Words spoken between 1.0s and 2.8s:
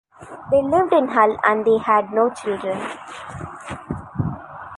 Hull and they had no children.